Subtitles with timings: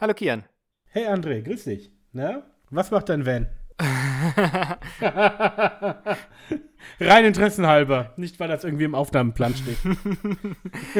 [0.00, 0.44] Hallo Kian.
[0.84, 1.90] Hey André, grüß dich.
[2.12, 3.48] Na, was macht dein Van?
[7.00, 9.78] Rein interessenhalber, nicht weil das irgendwie im Aufnahmenplan steht.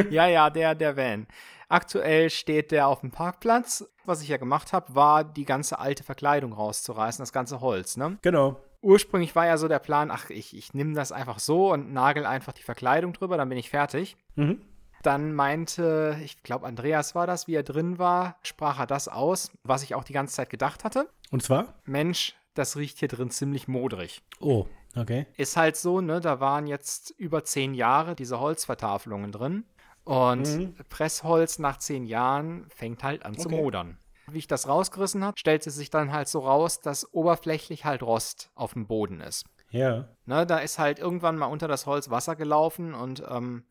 [0.11, 1.29] ja, ja, der, der Van.
[1.69, 3.89] Aktuell steht der auf dem Parkplatz.
[4.05, 8.19] Was ich ja gemacht habe, war die ganze alte Verkleidung rauszureißen, das ganze Holz, ne?
[8.23, 8.61] Genau.
[8.83, 12.27] Ursprünglich war ja so der Plan, ach, ich, ich nehme das einfach so und nagel
[12.27, 14.17] einfach die Verkleidung drüber, dann bin ich fertig.
[14.35, 14.61] Mhm.
[15.03, 19.51] Dann meinte, ich glaube, Andreas war das, wie er drin war, sprach er das aus,
[19.63, 21.09] was ich auch die ganze Zeit gedacht hatte.
[21.31, 21.75] Und zwar?
[21.85, 24.23] Mensch, das riecht hier drin ziemlich modrig.
[24.41, 24.67] Oh,
[24.97, 25.27] okay.
[25.37, 26.21] Ist halt so, ne?
[26.21, 29.65] Da waren jetzt über zehn Jahre diese Holzvertafelungen drin.
[30.05, 30.75] Und Mhm.
[30.89, 33.61] Pressholz nach zehn Jahren fängt halt an zu Okay.
[33.61, 33.99] modern.
[34.31, 38.51] Wie ich das rausgerissen habe, stellte sich dann halt so raus, dass oberflächlich halt Rost
[38.55, 39.45] auf dem Boden ist.
[39.71, 40.09] Ja.
[40.25, 43.65] Ne, da ist halt irgendwann mal unter das Holz Wasser gelaufen und ähm,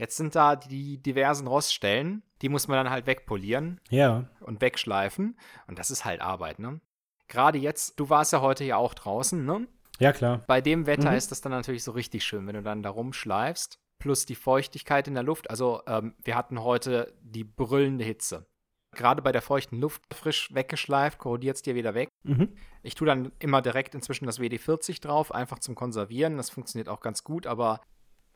[0.00, 2.22] jetzt sind da die diversen Roststellen.
[2.42, 4.24] Die muss man dann halt wegpolieren Ja.
[4.40, 5.38] und wegschleifen.
[5.68, 6.80] Und das ist halt Arbeit, ne?
[7.28, 9.68] Gerade jetzt, du warst ja heute ja auch draußen, ne?
[9.98, 10.42] Ja, klar.
[10.46, 11.16] Bei dem Wetter Mhm.
[11.16, 13.78] ist das dann natürlich so richtig schön, wenn du dann da rumschleifst.
[13.98, 15.50] Plus die Feuchtigkeit in der Luft.
[15.50, 18.46] Also, ähm, wir hatten heute die brüllende Hitze.
[18.96, 22.08] Gerade bei der feuchten Luft frisch weggeschleift, korrodiert es dir wieder weg.
[22.24, 22.56] Mhm.
[22.82, 26.38] Ich tue dann immer direkt inzwischen das WD-40 drauf, einfach zum Konservieren.
[26.38, 27.82] Das funktioniert auch ganz gut, aber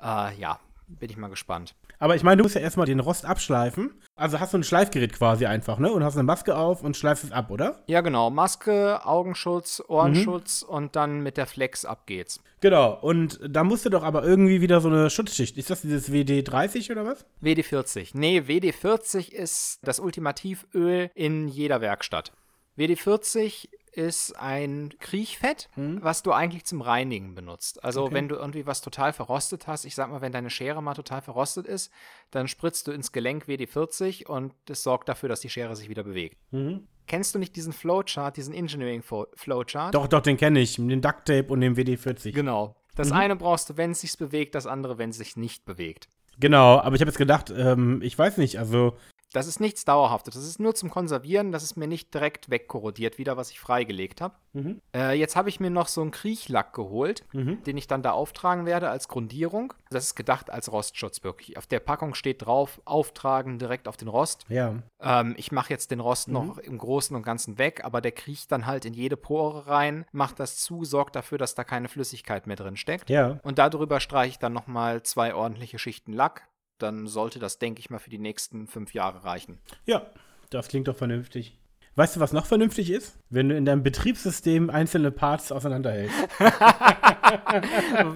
[0.00, 1.74] äh, ja, bin ich mal gespannt.
[1.98, 3.94] Aber ich meine, du musst ja erstmal den Rost abschleifen.
[4.16, 5.92] Also hast du ein Schleifgerät quasi einfach, ne?
[5.92, 7.82] Und hast eine Maske auf und schleifst es ab, oder?
[7.86, 8.30] Ja, genau.
[8.30, 12.40] Maske, Augenschutz, Ohrenschutz und dann mit der Flex ab geht's.
[12.60, 12.98] Genau.
[13.00, 15.56] Und da musst du doch aber irgendwie wieder so eine Schutzschicht.
[15.58, 17.26] Ist das dieses WD-30 oder was?
[17.42, 18.10] WD-40.
[18.14, 22.32] Nee, WD-40 ist das Ultimativöl in jeder Werkstatt.
[22.76, 27.82] WD-40 ist ein Kriechfett, was du eigentlich zum Reinigen benutzt.
[27.84, 28.14] Also Okay.
[28.14, 31.22] wenn du irgendwie was total verrostet hast, ich sag mal, wenn deine Schere mal total
[31.22, 31.92] verrostet ist,
[32.30, 36.02] dann spritzt du ins Gelenk WD-40 und das sorgt dafür, dass die Schere sich wieder
[36.02, 36.36] bewegt.
[36.50, 36.86] Mhm.
[37.06, 39.94] Kennst du nicht diesen Flowchart, diesen Engineering Flowchart?
[39.94, 40.76] Doch, doch, den kenne ich.
[40.76, 42.32] Den Duct Tape und den WD-40.
[42.32, 42.76] Genau.
[42.96, 43.16] Das Mhm.
[43.16, 46.08] eine brauchst du, wenn es sich bewegt, das andere, wenn es sich nicht bewegt.
[46.40, 48.96] Genau, aber ich habe jetzt gedacht, ähm, ich weiß nicht, also
[49.34, 50.34] Das ist nichts Dauerhaftes.
[50.34, 51.52] Das ist nur zum Konservieren.
[51.52, 54.34] Das ist mir nicht direkt wegkorrodiert, wieder, was ich freigelegt habe.
[54.52, 54.80] Mhm.
[54.94, 57.62] Äh, jetzt habe ich mir noch so einen Kriechlack geholt, Mhm.
[57.64, 59.74] den ich dann da auftragen werde als Grundierung.
[59.90, 61.58] Das ist gedacht als Rostschutz wirklich.
[61.58, 64.44] Auf der Packung steht drauf, auftragen direkt auf den Rost.
[64.48, 64.74] ja.
[65.00, 66.34] Ähm, ich mache jetzt den Rost Mhm.
[66.34, 70.06] noch im Großen und Ganzen weg, aber der kriecht dann halt in jede Pore rein,
[70.12, 73.10] macht das zu, sorgt dafür, dass da keine Flüssigkeit mehr drin steckt.
[73.10, 73.40] Ja.
[73.42, 76.46] Und darüber streiche ich dann nochmal zwei ordentliche Schichten Lack.
[76.78, 79.58] Dann sollte das, denke ich mal, für die nächsten fünf Jahre reichen.
[79.86, 80.10] Ja,
[80.50, 81.58] das klingt doch vernünftig.
[81.96, 83.16] Weißt du, was noch vernünftig ist?
[83.30, 86.16] Wenn du in deinem Betriebssystem einzelne Parts auseinanderhältst.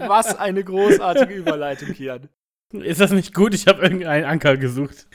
[0.08, 2.28] Was eine großartige Überleitung, Kian.
[2.72, 3.54] Ist das nicht gut?
[3.54, 5.06] Ich habe irgendeinen Anker gesucht.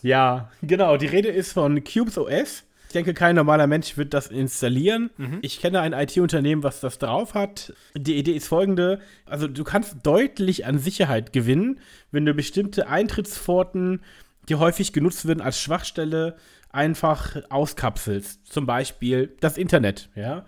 [0.00, 0.96] Ja, genau.
[0.96, 2.64] Die Rede ist von Cubes OS.
[2.90, 5.10] Ich denke, kein normaler Mensch wird das installieren.
[5.42, 7.72] Ich kenne ein IT-Unternehmen, was das drauf hat.
[7.94, 8.98] Die Idee ist folgende.
[9.26, 11.78] Also du kannst deutlich an Sicherheit gewinnen,
[12.10, 14.00] wenn du bestimmte Eintrittspforten,
[14.48, 16.34] die häufig genutzt werden als Schwachstelle,
[16.70, 18.52] einfach auskapselst.
[18.52, 20.44] Zum Beispiel das Internet, ja.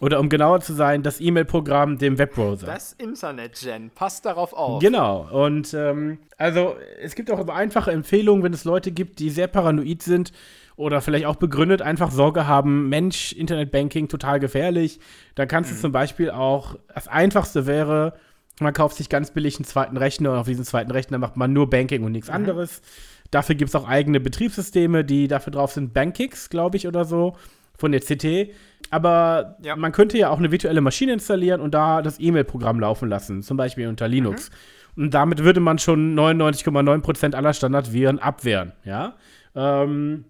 [0.00, 2.66] Oder um genauer zu sein, das E-Mail-Programm dem Webbrowser.
[2.68, 4.80] Das Internet-Gen, passt darauf auf.
[4.80, 5.28] Genau.
[5.30, 10.02] Und ähm, also es gibt auch einfache Empfehlungen, wenn es Leute gibt, die sehr paranoid
[10.02, 10.32] sind
[10.76, 15.00] oder vielleicht auch begründet einfach Sorge haben, Mensch, Internetbanking total gefährlich.
[15.34, 18.14] Dann kannst du zum Beispiel auch, das Einfachste wäre,
[18.60, 21.52] man kauft sich ganz billig einen zweiten Rechner und auf diesen zweiten Rechner macht man
[21.52, 22.82] nur Banking und nichts anderes.
[23.30, 27.34] Dafür gibt es auch eigene Betriebssysteme, die dafür drauf sind, Bankix, glaube ich, oder so,
[27.78, 28.50] von der CT.
[28.90, 29.74] Aber Ja.
[29.76, 33.56] man könnte ja auch eine virtuelle Maschine installieren und da das E-Mail-Programm laufen lassen, zum
[33.56, 34.50] Beispiel unter Linux.
[34.96, 39.14] Und damit würde man schon 99,9% aller Standardviren abwehren, ja.
[39.54, 40.26] Ähm,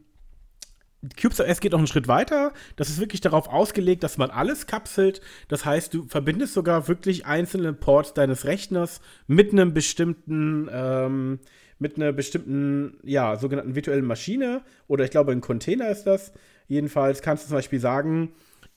[1.16, 2.52] CubeOS geht noch einen Schritt weiter.
[2.76, 5.20] Das ist wirklich darauf ausgelegt, dass man alles kapselt.
[5.48, 11.40] Das heißt, du verbindest sogar wirklich einzelne Ports deines Rechners mit einem bestimmten, ähm,
[11.78, 14.62] mit einer bestimmten, ja, sogenannten virtuellen Maschine.
[14.86, 16.32] Oder ich glaube, ein Container ist das.
[16.68, 18.32] Jedenfalls kannst du zum Beispiel sagen,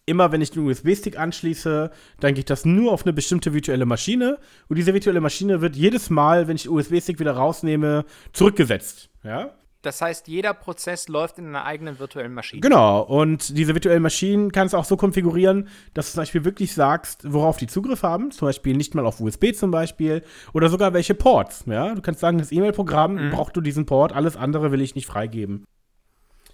[0.08, 4.40] immer wenn ich den USB-Stick anschließe, dann geht das nur auf eine bestimmte virtuelle Maschine.
[4.68, 9.10] Und diese virtuelle Maschine wird jedes Mal, wenn ich den USB-Stick wieder rausnehme, zurückgesetzt.
[9.24, 9.56] Ja?
[9.86, 12.62] Das heißt, jeder Prozess läuft in einer eigenen virtuellen Maschine.
[12.62, 16.74] Genau, und diese virtuellen Maschinen kannst du auch so konfigurieren, dass du zum Beispiel wirklich
[16.74, 20.24] sagst, worauf die Zugriff haben, zum Beispiel nicht mal auf USB zum Beispiel,
[20.54, 21.94] oder sogar welche Ports, ja.
[21.94, 25.66] Du kannst sagen, das E-Mail-Programm braucht du diesen Port, alles andere will ich nicht freigeben.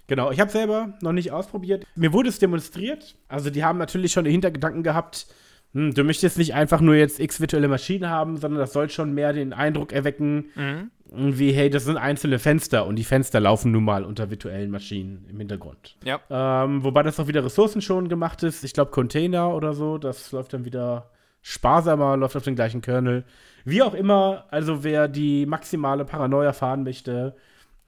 [0.08, 1.86] Genau, ich habe selber noch nicht ausprobiert.
[1.94, 3.16] Mir wurde es demonstriert.
[3.28, 5.26] Also die haben natürlich schon den Hintergedanken gehabt,
[5.72, 9.14] hm, du möchtest nicht einfach nur jetzt x virtuelle Maschinen haben, sondern das soll schon
[9.14, 13.84] mehr den Eindruck erwecken, wie, hey, das sind einzelne Fenster und die Fenster laufen nun
[13.84, 15.96] mal unter virtuellen Maschinen im Hintergrund.
[16.04, 16.20] Ja.
[16.30, 18.64] Ähm, wobei das auch wieder ressourcenschonend gemacht ist.
[18.64, 21.10] Ich glaube, Container oder so, das läuft dann wieder
[21.42, 23.24] sparsamer, läuft auf den gleichen Kernel.
[23.64, 27.36] Wie auch immer, also wer die maximale Paranoia fahren möchte,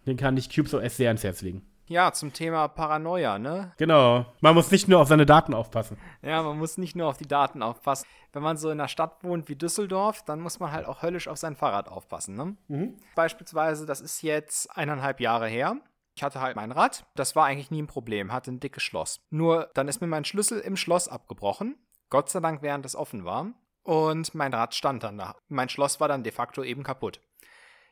[0.06, 1.62] den kann ich CubesOS sehr ans Herz legen.
[1.86, 3.72] Ja, zum Thema Paranoia, ne?
[3.76, 4.26] Genau.
[4.40, 5.98] Man muss nicht nur auf seine Daten aufpassen.
[6.22, 8.06] Ja, man muss nicht nur auf die Daten aufpassen.
[8.32, 11.28] Wenn man so in einer Stadt wohnt wie Düsseldorf, dann muss man halt auch höllisch
[11.28, 12.56] auf sein Fahrrad aufpassen, ne?
[12.68, 12.96] Mhm.
[13.14, 15.76] Beispielsweise, das ist jetzt eineinhalb Jahre her.
[16.16, 17.04] Ich hatte halt mein Rad.
[17.16, 19.20] Das war eigentlich nie ein Problem, hatte ein dickes Schloss.
[19.30, 21.76] Nur dann ist mir mein Schlüssel im Schloss abgebrochen.
[22.08, 23.52] Gott sei Dank, während es offen war.
[23.82, 25.34] Und mein Rad stand dann da.
[25.48, 27.20] Mein Schloss war dann de facto eben kaputt.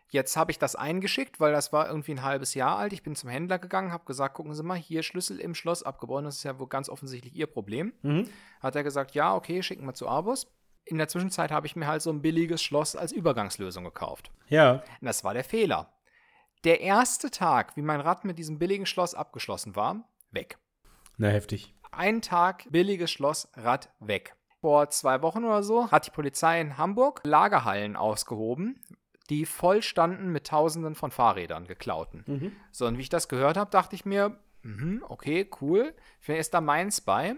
[0.08, 2.92] Jetzt habe ich das eingeschickt, weil das war irgendwie ein halbes Jahr alt.
[2.92, 6.26] Ich bin zum Händler gegangen, habe gesagt, gucken Sie mal, hier Schlüssel im Schloss abgebrochen.
[6.26, 7.94] Das ist ja wohl ganz offensichtlich Ihr Problem.
[8.02, 8.28] Mhm.
[8.60, 10.46] Hat er gesagt, ja, okay, schicken wir zu Abus.
[10.84, 14.30] In der Zwischenzeit habe ich mir halt so ein billiges Schloss als Übergangslösung gekauft.
[14.48, 14.82] Ja.
[15.00, 15.94] Und das war der Fehler.
[16.64, 20.58] Der erste Tag, wie mein Rad mit diesem billigen Schloss abgeschlossen war, weg.
[21.16, 21.74] Na, heftig.
[21.90, 24.36] Ein Tag billiges Schloss, Rad weg.
[24.60, 28.80] Vor zwei Wochen oder so hat die Polizei in Hamburg Lagerhallen ausgehoben,
[29.32, 32.22] die voll standen mit Tausenden von Fahrrädern geklauten.
[32.26, 32.52] Mhm.
[32.70, 36.54] So, und wie ich das gehört habe, dachte ich mir, mhm, okay, cool, vielleicht ist
[36.54, 37.36] da meins bei.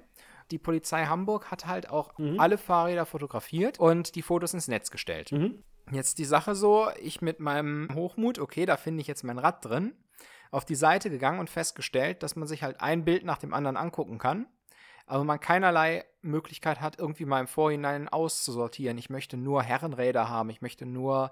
[0.50, 2.41] Die Polizei Hamburg hat halt auch Mhm.
[2.41, 5.31] alle Fahrräder fotografiert und die Fotos ins Netz gestellt.
[5.31, 5.62] Mhm.
[5.93, 9.64] Jetzt die Sache so, ich mit meinem Hochmut, okay, da finde ich jetzt mein Rad
[9.64, 9.94] drin,
[10.50, 13.76] auf die Seite gegangen und festgestellt, dass man sich halt ein Bild nach dem anderen
[13.76, 14.46] angucken kann,
[15.06, 18.99] aber man keinerlei Möglichkeit hat, irgendwie mal im Vorhinein auszusortieren.
[18.99, 21.31] Ich möchte nur Herrenräder haben, ich möchte nur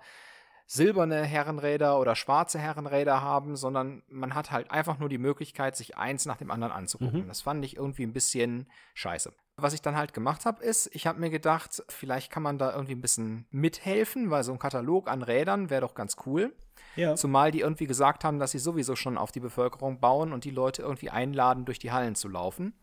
[0.66, 5.96] silberne Herrenräder oder schwarze Herrenräder haben, sondern man hat halt einfach nur die Möglichkeit, sich
[5.96, 7.24] eins nach dem anderen anzugucken.
[7.24, 7.28] Mhm.
[7.28, 9.32] Das fand ich irgendwie ein bisschen scheiße.
[9.56, 12.72] Was ich dann halt gemacht habe, ist, ich habe mir gedacht, vielleicht kann man da
[12.72, 16.54] irgendwie ein bisschen mithelfen, weil so ein Katalog an Rädern wäre doch ganz cool.
[16.96, 17.14] Ja.
[17.16, 20.50] Zumal die irgendwie gesagt haben, dass sie sowieso schon auf die Bevölkerung bauen und die
[20.50, 22.74] Leute irgendwie einladen, durch die Hallen zu laufen.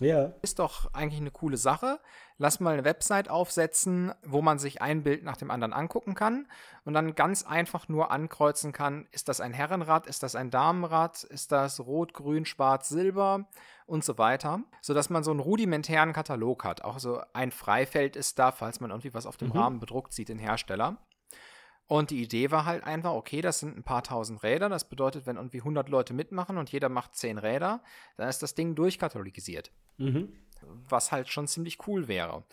[0.00, 0.32] Ja.
[0.42, 2.00] Ist doch eigentlich eine coole Sache.
[2.38, 6.46] Lass mal eine Website aufsetzen, wo man sich ein Bild nach dem anderen angucken kann
[6.84, 11.22] und dann ganz einfach nur ankreuzen kann, ist das ein Herrenrad, ist das ein Damenrad,
[11.24, 13.46] ist das rot, grün, schwarz, silber
[13.86, 16.82] und so weiter, sodass man so einen rudimentären Katalog hat.
[16.82, 19.56] Auch so ein Freifeld ist da, falls man irgendwie was auf dem Mhm.
[19.56, 20.96] Rahmen bedruckt sieht, den Hersteller.
[21.90, 24.68] Und die Idee war halt einfach, okay, das sind ein paar tausend Räder.
[24.68, 27.82] Das bedeutet, wenn irgendwie 100 Leute mitmachen und jeder macht 10 Räder,
[28.16, 30.32] dann ist das Ding durchkatalogisiert Mhm.
[30.88, 32.44] was halt schon ziemlich cool wäre.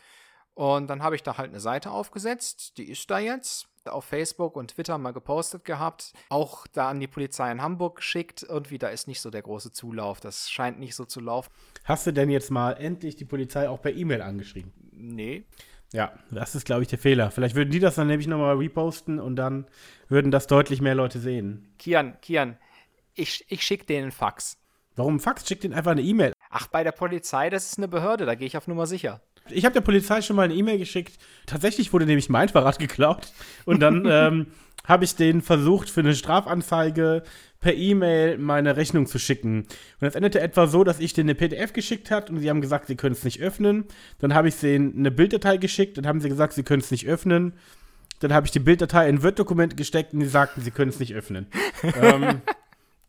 [0.56, 3.68] Und dann habe ich da halt eine Seite aufgesetzt, die ist da jetzt.
[3.86, 6.14] Auf Facebook und Twitter mal gepostet gehabt.
[6.30, 8.44] Auch da an die Polizei in Hamburg geschickt.
[8.44, 10.20] Irgendwie, da ist nicht so der große Zulauf.
[10.20, 11.52] Das scheint nicht so zu laufen.
[11.84, 14.74] Hast du denn jetzt mal endlich die Polizei auch per E-Mail angeschrieben?
[14.92, 15.46] Nee.
[15.94, 17.32] Ja, das ist, glaube ich, der Fehler.
[17.32, 19.68] Vielleicht würden die das dann nämlich nochmal reposten und dann
[20.10, 21.74] würden das deutlich mehr Leute sehen.
[21.80, 22.58] Kian, Kian,
[23.14, 24.58] ich, ich schicke denen einen Fax.
[24.96, 25.48] Warum Fax?
[25.48, 26.34] Schickt ihnen einfach eine E-Mail.
[26.50, 29.22] Ach, bei der Polizei, das ist eine Behörde, da gehe ich auf Nummer sicher.
[29.50, 31.18] Ich habe der Polizei schon mal eine E-Mail geschickt.
[31.46, 33.32] Tatsächlich wurde nämlich mein Fahrrad geklaut.
[33.66, 34.48] Und dann ähm,
[34.88, 37.24] habe ich denen versucht, für eine Strafanzeige
[37.60, 39.60] per E-Mail meine Rechnung zu schicken.
[39.60, 39.68] Und
[40.02, 42.88] das endete etwa so, dass ich denen eine PDF geschickt habe und sie haben gesagt,
[42.88, 43.86] sie können es nicht öffnen.
[44.20, 47.08] Dann habe ich denen eine Bilddatei geschickt, dann haben sie gesagt, sie können es nicht
[47.08, 47.54] öffnen.
[48.20, 51.00] Dann habe ich die Bilddatei in ein Word-Dokument gesteckt und sie sagten, sie können es
[51.00, 51.48] nicht öffnen.
[51.84, 52.42] ähm,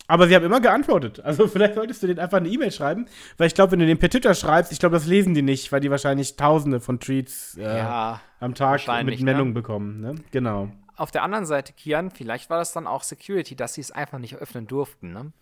[0.06, 1.20] aber sie haben immer geantwortet.
[1.20, 3.06] Also vielleicht solltest du denen einfach eine E-Mail schreiben,
[3.36, 5.70] weil ich glaube, wenn du den per Twitter schreibst, ich glaube, das lesen die nicht,
[5.70, 8.20] weil die wahrscheinlich Tausende von Tweets äh, Ja.
[8.40, 9.24] am Tag mit ne?
[9.24, 10.00] Nennung bekommen.
[10.00, 10.14] Ne?
[10.30, 10.70] Genau.
[10.98, 14.18] Auf der anderen Seite, Kian, vielleicht war das dann auch Security, dass sie es einfach
[14.18, 15.32] nicht öffnen durften, ne?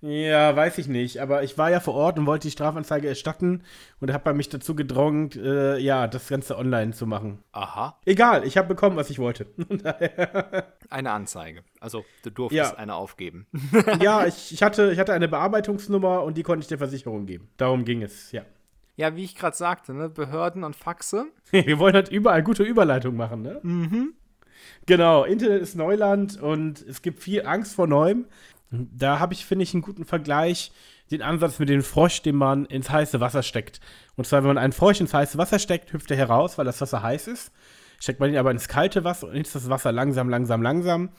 [0.00, 1.20] Ja, weiß ich nicht.
[1.20, 3.64] Aber ich war ja vor Ort und wollte die Strafanzeige erstatten
[4.00, 7.42] und habe mich dazu gedrängt, äh, ja, das Ganze online zu machen.
[7.50, 7.98] Aha.
[8.04, 9.46] Egal, ich habe bekommen, was ich wollte.
[10.90, 11.64] Eine Anzeige.
[11.80, 12.78] Also, du durftest Ja.
[12.78, 13.46] eine aufgeben.
[14.00, 17.48] ja, ich, ich, hatte, ich hatte eine Bearbeitungsnummer und die konnte ich der Versicherung geben.
[17.56, 18.42] Darum ging es, ja.
[18.96, 20.08] Ja, wie ich gerade sagte, ne?
[20.08, 21.26] Behörden und Faxe.
[21.50, 23.58] Wir wollen halt überall gute Überleitung machen, ne?
[23.62, 24.14] Mhm.
[24.86, 28.26] Genau, Internet ist Neuland und es gibt viel Angst vor Neuem.
[28.70, 30.72] Da habe ich, finde ich, einen guten Vergleich,
[31.10, 33.80] den Ansatz mit dem Frosch, den man ins heiße Wasser steckt.
[34.16, 36.80] Und zwar, wenn man einen Frosch ins heiße Wasser steckt, hüpft er heraus, weil das
[36.80, 37.52] Wasser heiß ist.
[38.00, 41.10] Steckt man ihn aber ins kalte Wasser und ist das Wasser langsam, langsam, langsam,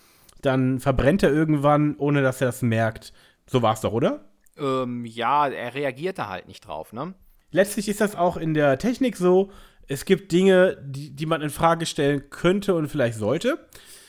[0.42, 3.14] dann verbrennt er irgendwann, ohne dass er das merkt.
[3.48, 4.26] So war es doch, oder?
[4.58, 7.14] Ähm, ja, er reagierte halt nicht drauf, ne?
[7.52, 9.52] Letztlich ist das auch in der Technik so.
[9.90, 13.58] Es gibt Dinge, die, die man in Frage stellen könnte und vielleicht sollte,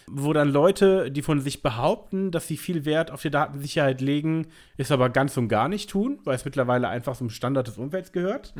[0.06, 4.48] wo dann Leute, die von sich behaupten, dass sie viel Wert auf die Datensicherheit legen,
[4.76, 8.12] es aber ganz und gar nicht tun, weil es mittlerweile einfach zum Standard des Umfelds
[8.12, 8.52] gehört.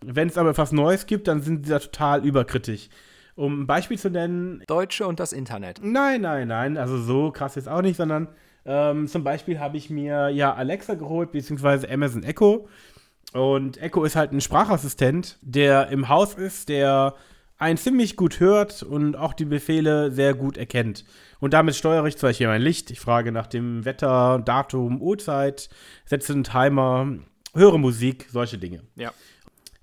[0.00, 2.88] Wenn es aber etwas Neues gibt, dann sind sie da total überkritisch.
[3.34, 4.62] Um ein Beispiel zu nennen.
[4.66, 5.80] Deutsche und das Internet.
[5.82, 6.78] Nein, nein, nein.
[6.78, 8.28] Also so krass jetzt auch nicht, sondern
[8.64, 12.68] ähm, zum Beispiel habe ich mir ja Alexa geholt, beziehungsweise Amazon Echo.
[13.32, 17.14] Und Echo ist halt ein Sprachassistent, der im Haus ist, der
[17.58, 21.04] einen ziemlich gut hört und auch die Befehle sehr gut erkennt.
[21.38, 22.90] Und damit steuere ich zum Beispiel mein Licht.
[22.90, 25.70] Ich frage nach dem Wetter, Datum, Uhrzeit,
[26.04, 27.06] setze einen Timer,
[27.54, 28.82] höre Musik, solche Dinge.
[28.96, 29.12] Ja.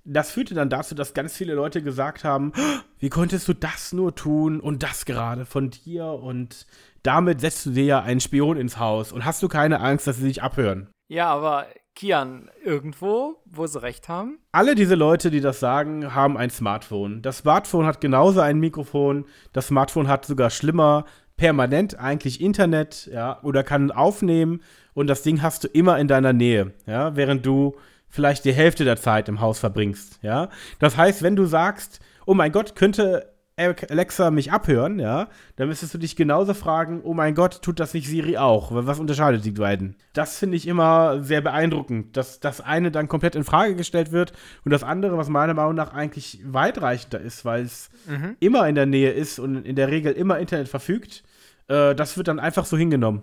[0.04, 2.52] Das führte dann dazu, dass ganz viele Leute gesagt haben,
[2.98, 6.66] wie konntest du das nur tun und das gerade von dir und
[7.02, 10.16] damit setzt du dir ja einen Spion ins Haus und hast du keine Angst, dass
[10.16, 10.88] sie dich abhören.
[11.08, 11.66] Ja, aber
[12.00, 14.38] Kian, irgendwo, wo sie recht haben?
[14.52, 17.20] Alle diese Leute, die das sagen, haben ein Smartphone.
[17.20, 19.26] Das Smartphone hat genauso ein Mikrofon.
[19.52, 21.04] Das Smartphone hat sogar schlimmer
[21.36, 24.62] permanent eigentlich Internet, ja, oder kann aufnehmen
[24.94, 27.76] und das Ding hast du immer in deiner Nähe, ja, während du
[28.08, 30.48] vielleicht die Hälfte der Zeit im Haus verbringst, ja.
[30.78, 33.30] Das heißt, wenn du sagst, oh mein Gott, könnte
[33.60, 37.94] Alexa mich abhören, ja, dann müsstest du dich genauso fragen, oh mein Gott, tut das
[37.94, 38.70] nicht Siri auch?
[38.72, 39.96] Was unterscheidet die beiden?
[40.12, 44.32] Das finde ich immer sehr beeindruckend, dass das eine dann komplett in Frage gestellt wird
[44.64, 48.36] und das andere, was meiner Meinung nach eigentlich weitreichender ist, weil es mhm.
[48.40, 51.22] immer in der Nähe ist und in der Regel immer Internet verfügt,
[51.68, 53.22] äh, das wird dann einfach so hingenommen.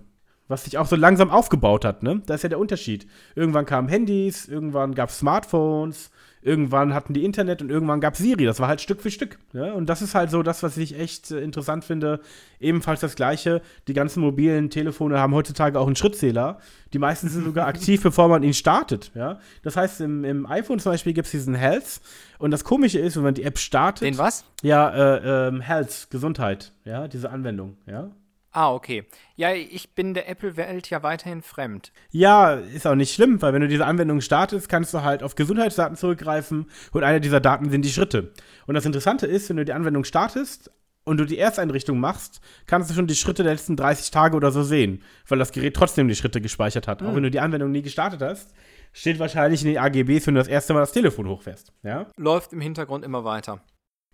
[0.49, 2.21] Was sich auch so langsam aufgebaut hat, ne?
[2.25, 3.05] Das ist ja der Unterschied.
[3.35, 6.09] Irgendwann kamen Handys, irgendwann gab es Smartphones,
[6.47, 8.45] irgendwann hatten die Internet und irgendwann gab es Siri.
[8.45, 9.37] Das war halt Stück für Stück.
[9.53, 9.73] Ja?
[9.73, 12.21] Und das ist halt so das, was ich echt äh, interessant finde.
[12.59, 13.61] Ebenfalls das Gleiche.
[13.87, 16.59] Die ganzen mobilen Telefone haben heutzutage auch einen Schrittzähler.
[16.93, 19.11] Die meisten sind sogar aktiv, bevor man ihn startet.
[19.13, 19.39] Ja?
[19.61, 22.01] Das heißt, im, im iPhone zum Beispiel gibt es diesen Health.
[22.39, 24.07] Und das Komische ist, wenn man die App startet.
[24.07, 24.45] Den was?
[24.63, 26.71] Ja, äh, ähm, Health, Gesundheit.
[26.85, 27.77] Ja, diese Anwendung.
[27.85, 28.09] Ja.
[28.51, 29.05] Ah, okay.
[29.35, 31.91] Ja, ich bin der Apple-Welt ja weiterhin fremd.
[32.09, 35.35] Ja, ist auch nicht schlimm, weil wenn du diese Anwendung startest, kannst du halt auf
[35.35, 38.33] Gesundheitsdaten zurückgreifen und eine dieser Daten sind die Schritte.
[38.65, 40.71] Und das Interessante ist, wenn du die Anwendung startest
[41.03, 44.51] und du die Ersteinrichtung machst, kannst du schon die Schritte der letzten 30 Tage oder
[44.51, 47.01] so sehen, weil das Gerät trotzdem die Schritte gespeichert hat.
[47.01, 47.07] Mhm.
[47.07, 48.53] Auch wenn du die Anwendung nie gestartet hast,
[48.91, 51.71] steht wahrscheinlich in den AGBs, wenn du das erste Mal das Telefon hochfährst.
[51.83, 52.07] Ja?
[52.17, 53.61] Läuft im Hintergrund immer weiter.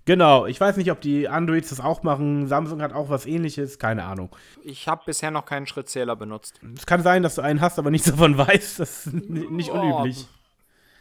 [0.06, 2.48] Genau, ich weiß nicht, ob die Androids das auch machen.
[2.48, 4.36] Samsung hat auch was ähnliches, keine Ahnung.
[4.62, 6.60] Ich habe bisher noch keinen Schrittzähler benutzt.
[6.76, 8.80] Es kann sein, dass du einen hast, aber nichts davon weißt.
[8.80, 10.28] Das ist nicht oh, unüblich.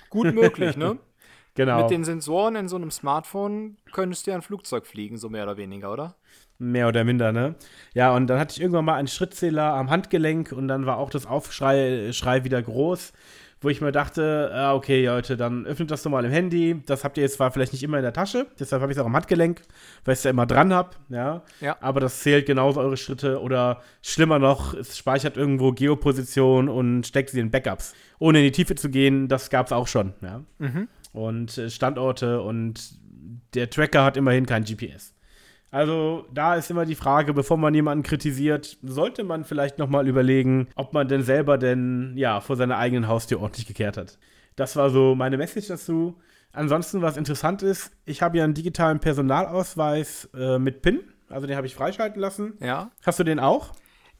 [0.08, 0.98] Gut möglich, ne?
[1.54, 1.82] genau.
[1.82, 5.44] Mit den Sensoren in so einem Smartphone könntest du ja ein Flugzeug fliegen, so mehr
[5.44, 6.14] oder weniger, oder?
[6.58, 7.56] Mehr oder minder, ne?
[7.94, 11.10] Ja, und dann hatte ich irgendwann mal einen Schrittzähler am Handgelenk und dann war auch
[11.10, 13.12] das Aufschrei Schrei wieder groß
[13.62, 16.82] wo ich mir dachte, ah, okay, Leute, dann öffnet das doch mal im Handy.
[16.86, 19.02] Das habt ihr jetzt zwar vielleicht nicht immer in der Tasche, deshalb habe ich es
[19.02, 19.62] auch am Handgelenk,
[20.04, 21.42] weil ich es ja immer dran habe, ja?
[21.60, 21.76] ja.
[21.80, 27.30] Aber das zählt genauso eure Schritte oder schlimmer noch, es speichert irgendwo Geoposition und steckt
[27.30, 27.94] sie in Backups.
[28.18, 30.42] Ohne in die Tiefe zu gehen, das gab es auch schon, ja.
[30.58, 30.88] Mhm.
[31.12, 32.94] Und äh, Standorte und
[33.54, 35.11] der Tracker hat immerhin kein GPS.
[35.72, 40.68] Also da ist immer die Frage, bevor man jemanden kritisiert, sollte man vielleicht nochmal überlegen,
[40.76, 44.18] ob man denn selber denn ja vor seiner eigenen Haustür ordentlich gekehrt hat.
[44.54, 46.20] Das war so meine Message dazu.
[46.52, 51.00] Ansonsten, was interessant ist, ich habe ja einen digitalen Personalausweis äh, mit PIN,
[51.30, 52.52] also den habe ich freischalten lassen.
[52.60, 52.90] Ja.
[53.02, 53.72] Hast du den auch?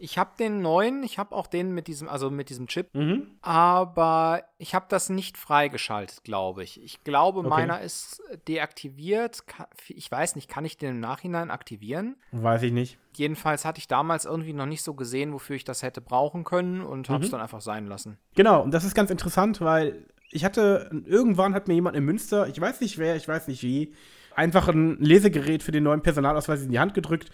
[0.03, 3.29] Ich habe den neuen, ich habe auch den mit diesem, also mit diesem Chip, mhm.
[3.41, 6.83] aber ich habe das nicht freigeschaltet, glaube ich.
[6.83, 7.49] Ich glaube, okay.
[7.49, 9.45] meiner ist deaktiviert.
[9.87, 12.17] Ich weiß nicht, kann ich den im Nachhinein aktivieren?
[12.33, 12.99] Weiß ich nicht.
[13.15, 16.81] Jedenfalls hatte ich damals irgendwie noch nicht so gesehen, wofür ich das hätte brauchen können
[16.81, 17.35] und habe es mhm.
[17.35, 18.19] dann einfach sein lassen.
[18.35, 22.49] Genau, und das ist ganz interessant, weil ich hatte, irgendwann hat mir jemand in Münster,
[22.49, 23.95] ich weiß nicht wer, ich weiß nicht wie,
[24.35, 27.31] einfach ein Lesegerät für den neuen Personalausweis in die Hand gedrückt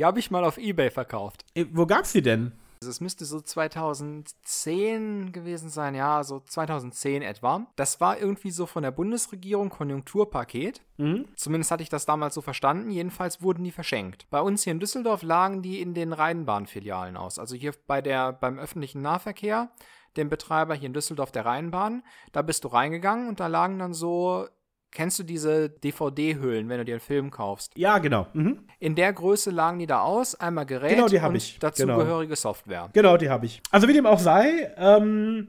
[0.00, 1.44] die habe ich mal auf Ebay verkauft.
[1.54, 2.52] E wo gab's die denn?
[2.80, 7.66] Also es müsste so 2010 gewesen sein, ja, so 2010 etwa.
[7.76, 10.80] Das war irgendwie so von der Bundesregierung Konjunkturpaket.
[10.96, 11.26] Mhm.
[11.36, 12.90] Zumindest hatte ich das damals so verstanden.
[12.90, 14.26] Jedenfalls wurden die verschenkt.
[14.30, 17.38] Bei uns hier in Düsseldorf lagen die in den Rheinbahnfilialen aus.
[17.38, 19.70] Also hier bei der, beim öffentlichen Nahverkehr,
[20.16, 22.02] dem Betreiber hier in Düsseldorf der Rheinbahn.
[22.32, 24.48] Da bist du reingegangen und da lagen dann so
[24.92, 27.72] Kennst du diese DVD-Hüllen, wenn du dir einen Film kaufst?
[27.76, 28.26] Ja, genau.
[28.32, 28.58] Mhm.
[28.80, 31.58] In der Größe lagen die da aus, einmal Gerät genau, die und ich.
[31.60, 32.34] dazugehörige genau.
[32.34, 32.90] Software.
[32.92, 33.62] Genau, die habe ich.
[33.70, 35.48] Also wie dem auch sei, ähm,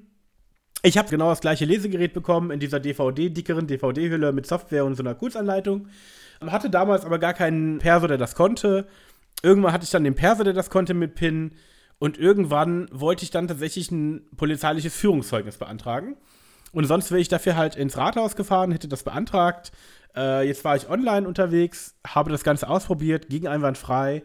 [0.84, 4.96] ich habe genau das gleiche Lesegerät bekommen in dieser DVD, dickeren DVD-Hülle mit Software und
[4.96, 5.88] so einer Kurzanleitung.
[6.42, 8.88] Hatte damals aber gar keinen Perso, der das konnte.
[9.44, 11.56] Irgendwann hatte ich dann den Perso, der das konnte mit PIN.
[12.00, 16.18] Und irgendwann wollte ich dann tatsächlich ein polizeiliches Führungszeugnis beantragen.
[16.72, 19.72] Und sonst wäre ich dafür halt ins Rathaus gefahren, hätte das beantragt.
[20.16, 24.24] Äh, jetzt war ich online unterwegs, habe das Ganze ausprobiert, ging einwandfrei.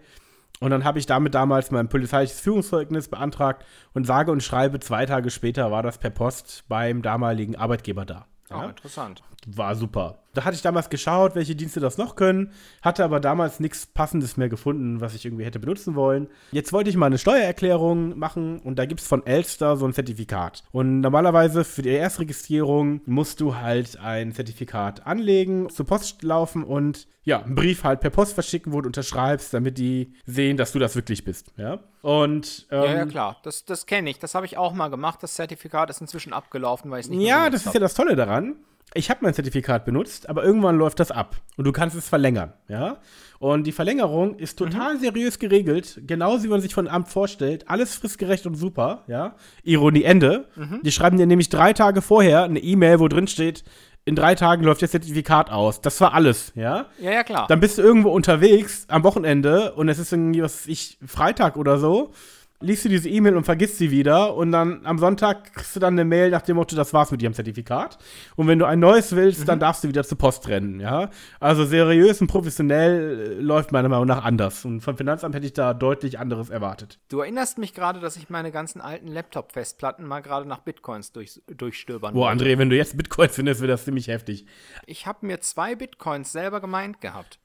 [0.61, 5.05] Und dann habe ich damit damals mein polizeiliches Führungszeugnis beantragt und sage und schreibe, zwei
[5.05, 8.27] Tage später war das per Post beim damaligen Arbeitgeber da.
[8.49, 8.65] Ja?
[8.65, 9.23] Oh, interessant.
[9.47, 10.19] War super.
[10.37, 12.53] Da hatte ich damals geschaut, welche Dienste das noch können,
[12.83, 16.29] hatte aber damals nichts Passendes mehr gefunden, was ich irgendwie hätte benutzen wollen.
[16.53, 19.95] Jetzt wollte ich mal eine Steuererklärung machen und da gibt es von Elster so ein
[19.95, 20.63] Zertifikat.
[20.73, 27.07] Und normalerweise für die Erstregistrierung musst du halt ein Zertifikat anlegen, zur Post laufen und
[27.25, 30.79] ja, einen Brief halt per Post verschicken, wo du unterschreibst, damit die sehen, dass du
[30.79, 31.53] das wirklich bist.
[31.57, 31.81] Ja.
[32.03, 33.41] Und, ähm, ja, ja, klar.
[33.43, 34.21] Das, das kenne ich.
[34.21, 35.23] Das habe ich auch mal gemacht.
[35.23, 38.15] Das Zertifikat ist inzwischen abgelaufen, weil ich es nicht Ja, das ist ja das Tolle
[38.15, 38.57] daran
[38.95, 42.53] ich habe mein Zertifikat benutzt, aber irgendwann läuft das ab und du kannst es verlängern,
[42.69, 42.99] ja?
[43.39, 45.01] Und die Verlängerung ist total mhm.
[45.01, 49.35] seriös geregelt, genauso wie man sich von Amt vorstellt, alles fristgerecht und super, ja?
[49.63, 50.47] Ironie Ende.
[50.57, 50.81] Mhm.
[50.83, 53.65] Die schreiben dir nämlich drei Tage vorher eine E-Mail, wo drin steht,
[54.07, 55.81] in drei Tagen läuft das Zertifikat aus.
[55.81, 56.87] Das war alles, ja?
[56.99, 57.47] Ja, ja, klar.
[57.49, 61.79] Dann bist du irgendwo unterwegs am Wochenende und es ist irgendwie, was ich, Freitag oder
[61.79, 62.13] so
[62.61, 65.95] liest du diese E-Mail und vergisst sie wieder und dann am Sonntag kriegst du dann
[65.95, 67.99] eine Mail nach dem Motto, das war's mit ihrem Zertifikat.
[68.35, 69.47] Und wenn du ein neues willst, mhm.
[69.47, 71.11] dann darfst du wieder zur Post rennen, ja.
[71.41, 74.65] Also seriös und professionell äh, läuft meiner Meinung nach anders.
[74.65, 76.99] Und vom Finanzamt hätte ich da deutlich anderes erwartet.
[77.09, 81.43] Du erinnerst mich gerade, dass ich meine ganzen alten Laptop-Festplatten mal gerade nach Bitcoins durch,
[81.47, 84.47] durchstöbern Boah, André, wenn du jetzt Bitcoins findest, wird das ziemlich heftig.
[84.87, 87.39] Ich habe mir zwei Bitcoins selber gemeint gehabt.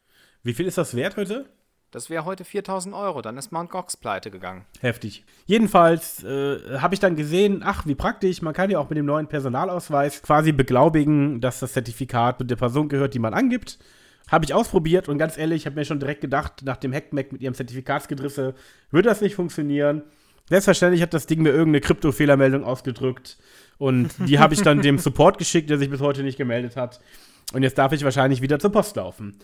[0.44, 1.46] Wie viel ist das wert heute?
[1.92, 3.70] Das wäre heute 4000 Euro, dann ist Mt.
[3.70, 4.64] Gox pleite gegangen.
[4.80, 5.26] Heftig.
[5.46, 9.06] Jedenfalls äh, habe ich dann gesehen, ach, wie praktisch, man kann ja auch mit dem
[9.06, 13.78] neuen Personalausweis quasi beglaubigen, dass das Zertifikat mit der Person gehört, die man angibt.
[14.30, 17.34] Habe ich ausprobiert und ganz ehrlich, ich habe mir schon direkt gedacht, nach dem Hackmack
[17.34, 18.56] mit ihrem Zertifikatsgedrisse
[18.92, 20.04] wird das nicht funktionieren.
[20.48, 23.38] Selbstverständlich hat das Ding mir irgendeine Krypto-Fehlermeldung ausgedrückt
[23.78, 27.02] und die habe ich dann dem Support geschickt, der sich bis heute nicht gemeldet hat.
[27.52, 29.36] Und jetzt darf ich wahrscheinlich wieder zur Post laufen.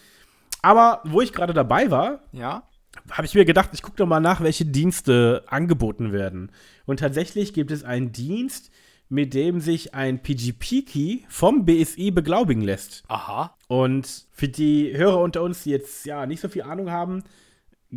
[0.61, 2.63] Aber wo ich gerade dabei war, ja?
[3.11, 6.51] habe ich mir gedacht, ich gucke doch mal nach, welche Dienste angeboten werden.
[6.85, 8.71] Und tatsächlich gibt es einen Dienst,
[9.09, 13.03] mit dem sich ein PGP-Key vom BSI beglaubigen lässt.
[13.07, 13.55] Aha.
[13.67, 17.23] Und für die Hörer unter uns, die jetzt ja nicht so viel Ahnung haben,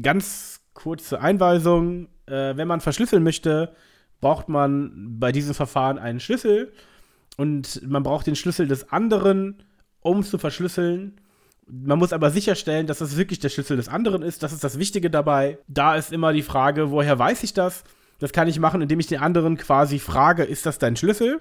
[0.01, 2.09] ganz kurze Einweisung.
[2.27, 3.75] Äh, wenn man verschlüsseln möchte,
[4.21, 6.73] braucht man bei diesem Verfahren einen Schlüssel.
[7.37, 9.63] Und man braucht den Schlüssel des anderen,
[10.01, 11.21] um zu verschlüsseln.
[11.73, 14.43] Man muss aber sicherstellen, dass das wirklich der Schlüssel des anderen ist.
[14.43, 15.59] Das ist das Wichtige dabei.
[15.69, 17.85] Da ist immer die Frage, woher weiß ich das?
[18.19, 21.41] Das kann ich machen, indem ich den anderen quasi frage, ist das dein Schlüssel?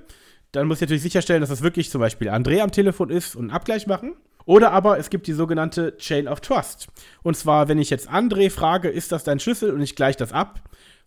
[0.51, 3.45] Dann muss ich natürlich sicherstellen, dass das wirklich zum Beispiel André am Telefon ist und
[3.45, 4.15] einen Abgleich machen.
[4.45, 6.87] Oder aber es gibt die sogenannte Chain of Trust.
[7.23, 10.31] Und zwar, wenn ich jetzt André frage, ist das dein Schlüssel und ich gleiche das
[10.31, 10.61] ab,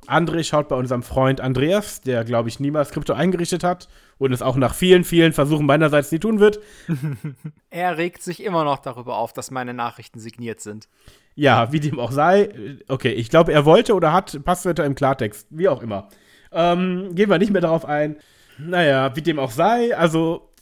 [0.07, 3.89] André schaut bei unserem Freund Andreas, der, glaube ich, niemals Krypto eingerichtet hat
[4.23, 6.61] und es auch nach vielen, vielen Versuchen meinerseits nie tun wird.
[7.71, 10.89] er regt sich immer noch darüber auf, dass meine Nachrichten signiert sind.
[11.35, 12.77] Ja, wie dem auch sei.
[12.87, 15.49] Okay, ich glaube, er wollte oder hat Passwörter im Klartext.
[15.51, 16.09] Wie auch immer.
[16.53, 18.15] Ähm, gehen wir nicht mehr darauf ein.
[18.59, 19.97] Naja, wie dem auch sei.
[19.97, 20.53] Also,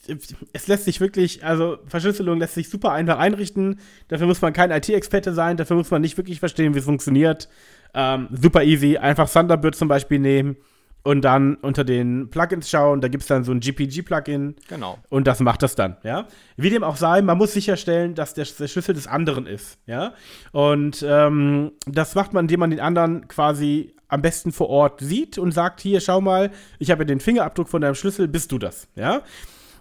[0.55, 3.79] es lässt sich wirklich, also Verschlüsselung lässt sich super einfach einrichten.
[4.09, 5.59] Dafür muss man kein IT-Experte sein.
[5.59, 7.51] Dafür muss man nicht wirklich verstehen, wie es funktioniert.
[7.93, 8.97] Ähm, super easy.
[8.97, 10.57] Einfach Thunderbird zum Beispiel nehmen
[11.03, 13.01] und dann unter den Plugins schauen.
[13.01, 14.57] Da gibt es dann so ein GPG-Plugin.
[14.69, 14.99] Genau.
[15.09, 16.27] Und das macht das dann, ja.
[16.57, 20.15] Wie dem auch sei, man muss sicherstellen, dass der, der Schlüssel des anderen ist, ja.
[20.53, 25.39] Und ähm, das macht man, indem man den anderen quasi am besten vor Ort sieht
[25.39, 28.89] und sagt: Hier, schau mal, ich habe den Fingerabdruck von deinem Schlüssel, bist du das,
[28.95, 29.23] ja.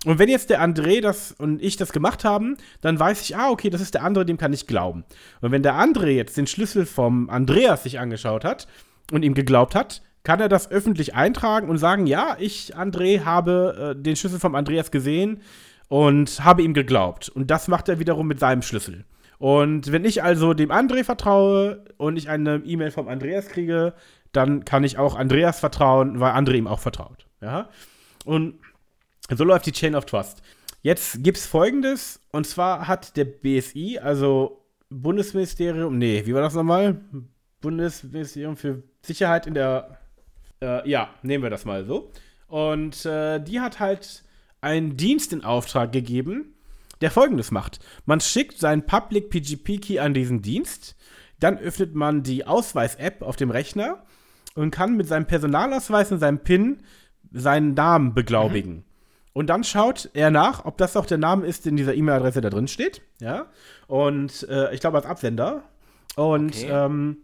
[0.05, 3.49] Und wenn jetzt der André das und ich das gemacht haben, dann weiß ich, ah,
[3.49, 5.03] okay, das ist der andere, dem kann ich glauben.
[5.41, 8.67] Und wenn der André jetzt den Schlüssel vom Andreas sich angeschaut hat
[9.11, 13.95] und ihm geglaubt hat, kann er das öffentlich eintragen und sagen, ja, ich, André, habe
[13.97, 15.41] äh, den Schlüssel vom Andreas gesehen
[15.87, 17.29] und habe ihm geglaubt.
[17.29, 19.05] Und das macht er wiederum mit seinem Schlüssel.
[19.37, 23.93] Und wenn ich also dem André vertraue und ich eine E-Mail vom Andreas kriege,
[24.33, 27.25] dann kann ich auch Andreas vertrauen, weil André ihm auch vertraut.
[27.41, 27.69] Ja?
[28.25, 28.59] Und
[29.33, 30.41] so läuft die Chain of Trust.
[30.81, 36.53] Jetzt gibt es folgendes, und zwar hat der BSI, also Bundesministerium, nee, wie war das
[36.53, 36.99] nochmal?
[37.61, 39.99] Bundesministerium für Sicherheit in der,
[40.61, 42.11] äh, ja, nehmen wir das mal so.
[42.47, 44.23] Und äh, die hat halt
[44.61, 46.55] einen Dienst in Auftrag gegeben,
[47.01, 47.79] der folgendes macht.
[48.05, 50.95] Man schickt seinen Public PGP Key an diesen Dienst,
[51.39, 54.03] dann öffnet man die Ausweis-App auf dem Rechner
[54.55, 56.83] und kann mit seinem Personalausweis und seinem PIN
[57.31, 58.75] seinen Namen beglaubigen.
[58.77, 58.83] Mhm.
[59.31, 62.49] Und dann schaut er nach, ob das auch der Name ist, in dieser E-Mail-Adresse da
[62.49, 63.01] drin steht.
[63.21, 63.45] Ja.
[63.87, 65.63] Und äh, ich glaube als Absender.
[66.15, 66.67] Und okay.
[66.69, 67.17] ähm,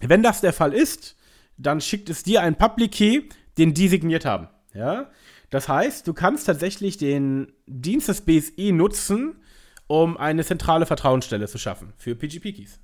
[0.00, 1.16] wenn das der Fall ist,
[1.56, 3.22] dann schickt es dir einen Public Key,
[3.58, 4.48] den die signiert haben.
[4.74, 5.10] Ja.
[5.50, 9.36] Das heißt, du kannst tatsächlich den Dienst des BSI nutzen,
[9.86, 12.80] um eine zentrale Vertrauensstelle zu schaffen für PGP-Keys.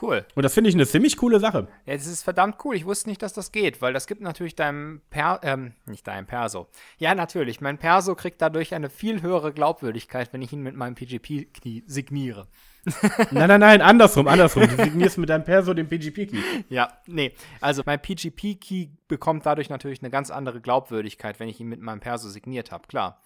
[0.00, 0.24] Cool.
[0.34, 1.68] Und das finde ich eine ziemlich coole Sache.
[1.84, 2.74] Ja, das ist verdammt cool.
[2.74, 6.26] Ich wusste nicht, dass das geht, weil das gibt natürlich deinem Per, ähm, nicht deinem
[6.26, 6.68] Perso.
[6.98, 7.60] Ja, natürlich.
[7.60, 12.46] Mein Perso kriegt dadurch eine viel höhere Glaubwürdigkeit, wenn ich ihn mit meinem PGP-Key signiere.
[13.30, 14.66] nein, nein, nein, andersrum, andersrum.
[14.66, 16.38] Du signierst mit deinem Perso den PGP-Key.
[16.70, 17.32] Ja, nee.
[17.60, 22.00] Also mein PGP-Key bekommt dadurch natürlich eine ganz andere Glaubwürdigkeit, wenn ich ihn mit meinem
[22.00, 23.20] Perso signiert habe, klar.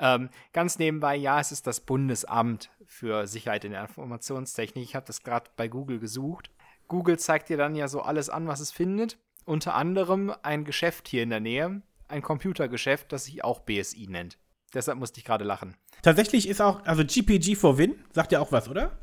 [0.00, 4.82] Ähm, ganz nebenbei, ja, es ist das Bundesamt für Sicherheit in der Informationstechnik.
[4.82, 6.50] Ich habe das gerade bei Google gesucht.
[6.88, 9.18] Google zeigt dir dann ja so alles an, was es findet.
[9.44, 14.38] Unter anderem ein Geschäft hier in der Nähe, ein Computergeschäft, das sich auch BSI nennt.
[14.74, 15.76] Deshalb musste ich gerade lachen.
[16.02, 18.98] Tatsächlich ist auch, also GPG for Win, sagt ja auch was, oder?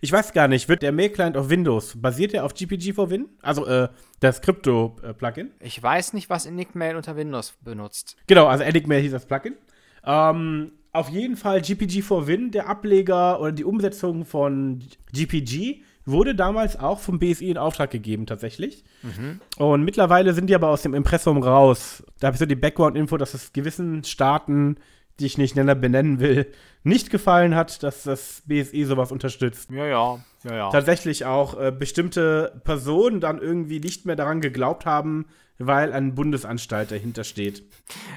[0.00, 3.28] Ich weiß gar nicht, wird der Mail-Client auf Windows, basiert der auf GPG for Win?
[3.42, 3.88] Also äh,
[4.20, 5.52] das Crypto-Plugin?
[5.60, 8.16] Ich weiß nicht, was Enigmail unter Windows benutzt.
[8.26, 9.56] Genau, also Enigmail hieß das Plugin.
[10.06, 16.34] Ähm, auf jeden Fall GPG for Win, der Ableger oder die Umsetzung von GPG, wurde
[16.34, 18.84] damals auch vom BSI in Auftrag gegeben, tatsächlich.
[19.02, 19.40] Mhm.
[19.56, 22.04] Und mittlerweile sind die aber aus dem Impressum raus.
[22.20, 24.76] Da habe ich so die Background-Info, dass es gewissen Staaten
[25.20, 26.50] die ich nicht näher benennen will,
[26.82, 29.70] nicht gefallen hat, dass das BSI sowas unterstützt.
[29.70, 30.70] Ja, ja, ja, ja.
[30.70, 35.26] Tatsächlich auch äh, bestimmte Personen dann irgendwie nicht mehr daran geglaubt haben,
[35.58, 37.62] weil ein Bundesanstalt dahinter steht.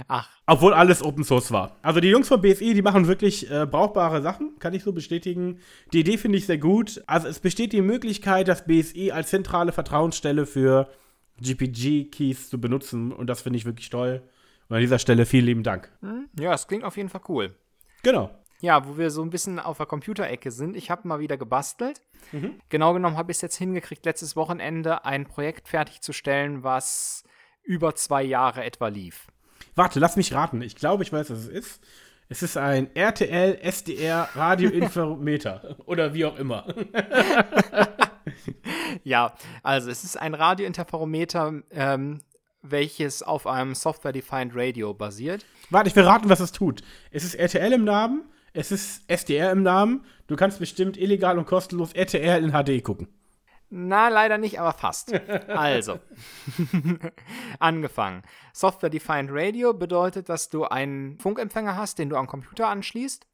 [0.08, 0.28] Ach.
[0.48, 1.78] Obwohl alles Open Source war.
[1.82, 5.60] Also die Jungs vom BSI, die machen wirklich äh, brauchbare Sachen, kann ich so bestätigen.
[5.94, 7.02] Die Idee finde ich sehr gut.
[7.06, 10.90] Also es besteht die Möglichkeit, das BSI als zentrale Vertrauensstelle für
[11.40, 14.24] GPG-Keys zu benutzen und das finde ich wirklich toll.
[14.70, 15.92] Und an dieser Stelle vielen lieben Dank.
[16.02, 16.30] Hm?
[16.40, 17.56] Ja, es klingt auf jeden Fall cool.
[18.04, 18.32] Genau.
[18.60, 20.76] Ja, wo wir so ein bisschen auf der Computerecke sind.
[20.76, 22.02] Ich habe mal wieder gebastelt.
[22.32, 22.60] Mhm.
[22.70, 27.24] Genau genommen habe ich es jetzt hingekriegt, letztes Wochenende ein Projekt fertigzusstellen, was
[27.64, 29.28] über zwei Jahre etwa lief.
[29.76, 30.62] Warte, lass mich raten.
[30.62, 31.84] Ich glaube, ich weiß, was es ist.
[32.30, 36.66] Es ist ein RTL SDR Radioinformeter oder wie auch immer.
[39.04, 42.22] ja, also es ist ein Radiointerferometer, ähm,
[42.72, 45.46] welches auf einem Software-Defined Radio basiert.
[45.70, 46.82] Warte, ich will raten, was es tut.
[47.12, 50.06] Es ist RTL im Namen, es ist SDR im Namen.
[50.28, 53.08] Du kannst bestimmt illegal und kostenlos RTL in HD gucken.
[53.70, 55.14] Na, leider nicht, aber fast.
[55.50, 56.00] Also,
[57.60, 58.22] angefangen.
[58.54, 63.28] Software-Defined Radio bedeutet, dass du einen Funkempfänger hast, den du am Computer anschließt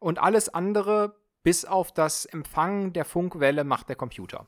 [0.00, 4.46] und alles andere bis auf das Empfangen der Funkwelle macht der Computer.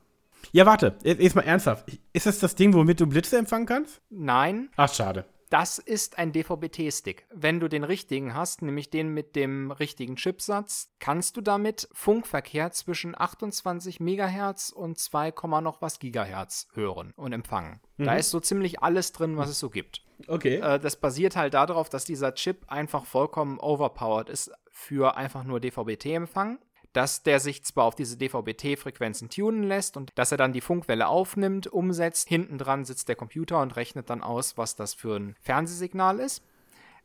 [0.53, 1.87] Ja, warte, jetzt mal ernsthaft.
[2.13, 4.01] Ist das das Ding, womit du Blitze empfangen kannst?
[4.11, 4.71] Nein.
[4.77, 5.25] Ach, schade.
[5.51, 7.27] Das ist ein DVB-T-Stick.
[7.33, 12.71] Wenn du den richtigen hast, nämlich den mit dem richtigen Chipsatz, kannst du damit Funkverkehr
[12.73, 17.81] zwischen 28 MHz und 2, noch was Gigahertz hören und empfangen.
[17.97, 18.05] Mhm.
[18.05, 20.03] Da ist so ziemlich alles drin, was es so gibt.
[20.27, 20.57] Okay.
[20.57, 25.61] Äh, das basiert halt darauf, dass dieser Chip einfach vollkommen overpowered ist für einfach nur
[25.61, 26.59] DVB-T-Empfang
[26.93, 31.09] dass der sich zwar auf diese DVB-T-Frequenzen tunen lässt und dass er dann die Funkwelle
[31.09, 35.37] aufnimmt, umsetzt, hinten dran sitzt der Computer und rechnet dann aus, was das für ein
[35.41, 36.43] Fernsehsignal ist.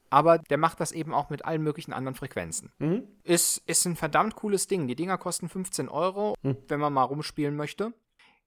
[0.10, 2.72] Aber der macht das eben auch mit allen möglichen anderen Frequenzen.
[2.78, 3.08] Mhm.
[3.24, 4.88] Ist, ist ein verdammt cooles Ding.
[4.88, 6.58] Die Dinger kosten 15 Euro, mhm.
[6.68, 7.94] wenn man mal rumspielen möchte.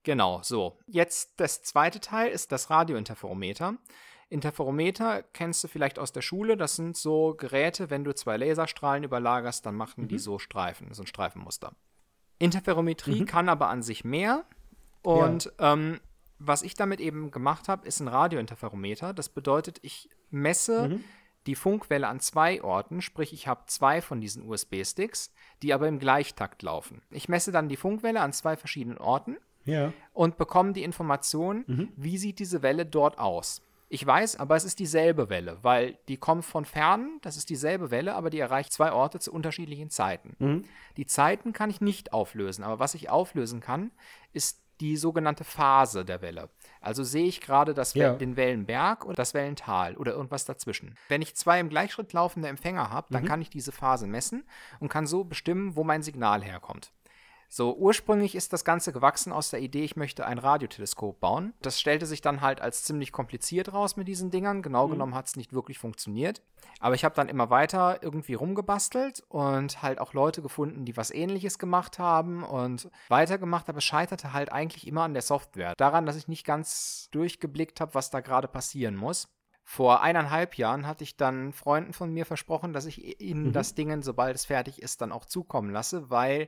[0.04, 0.78] Genau, so.
[0.86, 3.74] Jetzt das zweite Teil ist das Radiointerferometer.
[4.28, 6.56] Interferometer kennst du vielleicht aus der Schule.
[6.56, 10.08] Das sind so Geräte, wenn du zwei Laserstrahlen überlagerst, dann machen mhm.
[10.08, 11.72] die so Streifen, so ein Streifenmuster.
[12.38, 13.26] Interferometrie mhm.
[13.26, 14.44] kann aber an sich mehr.
[15.02, 15.72] Und ja.
[15.72, 16.00] ähm,
[16.38, 19.14] was ich damit eben gemacht habe, ist ein Radiointerferometer.
[19.14, 21.04] Das bedeutet, ich messe mhm.
[21.46, 25.98] die Funkwelle an zwei Orten, sprich ich habe zwei von diesen USB-Sticks, die aber im
[25.98, 27.02] Gleichtakt laufen.
[27.10, 29.92] Ich messe dann die Funkwelle an zwei verschiedenen Orten ja.
[30.12, 31.92] und bekomme die Information, mhm.
[31.96, 33.62] wie sieht diese Welle dort aus.
[33.88, 37.90] Ich weiß, aber es ist dieselbe Welle, weil die kommt von fern, das ist dieselbe
[37.90, 40.34] Welle, aber die erreicht zwei Orte zu unterschiedlichen Zeiten.
[40.38, 40.64] Mhm.
[40.96, 43.92] Die Zeiten kann ich nicht auflösen, aber was ich auflösen kann,
[44.32, 46.50] ist die sogenannte Phase der Welle.
[46.80, 48.14] Also sehe ich gerade ja.
[48.14, 50.96] den Wellenberg oder das Wellental oder irgendwas dazwischen.
[51.08, 53.28] Wenn ich zwei im Gleichschritt laufende Empfänger habe, dann mhm.
[53.28, 54.44] kann ich diese Phase messen
[54.80, 56.92] und kann so bestimmen, wo mein Signal herkommt.
[57.48, 61.54] So, ursprünglich ist das Ganze gewachsen aus der Idee, ich möchte ein Radioteleskop bauen.
[61.62, 64.62] Das stellte sich dann halt als ziemlich kompliziert raus mit diesen Dingern.
[64.62, 64.92] Genau mhm.
[64.92, 66.42] genommen hat es nicht wirklich funktioniert.
[66.80, 71.10] Aber ich habe dann immer weiter irgendwie rumgebastelt und halt auch Leute gefunden, die was
[71.10, 75.74] ähnliches gemacht haben und weitergemacht, aber es scheiterte halt eigentlich immer an der Software.
[75.76, 79.28] Daran, dass ich nicht ganz durchgeblickt habe, was da gerade passieren muss.
[79.68, 83.52] Vor eineinhalb Jahren hatte ich dann Freunden von mir versprochen, dass ich ihnen Mhm.
[83.52, 86.46] das Ding, sobald es fertig ist, dann auch zukommen lasse, weil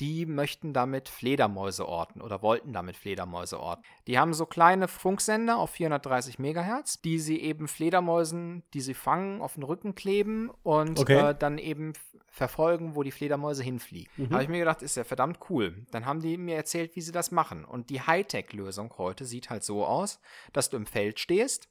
[0.00, 3.82] die möchten damit Fledermäuse orten oder wollten damit Fledermäuse orten.
[4.06, 9.40] Die haben so kleine Funksender auf 430 Megahertz, die sie eben Fledermäusen, die sie fangen,
[9.40, 11.30] auf den Rücken kleben und Okay.
[11.30, 11.94] äh, dann eben
[12.26, 14.12] verfolgen, wo die Fledermäuse hinfliegen.
[14.18, 14.30] Mhm.
[14.30, 15.86] Habe ich mir gedacht, ist ja verdammt cool.
[15.90, 17.64] Dann haben die mir erzählt, wie sie das machen.
[17.64, 20.20] Und die Hightech-Lösung heute sieht halt so aus,
[20.52, 21.70] dass du im Feld stehst,